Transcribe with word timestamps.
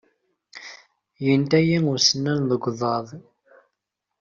Yenta-yi 1.25 1.77
usennan 1.93 2.41
deg 2.51 2.63
uḍad. 2.69 3.07